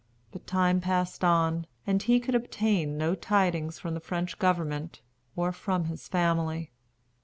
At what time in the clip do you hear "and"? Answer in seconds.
1.85-2.01